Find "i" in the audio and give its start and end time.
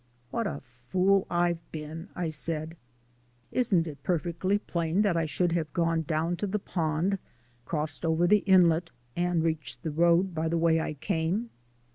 2.15-2.29, 5.15-5.27, 10.81-10.95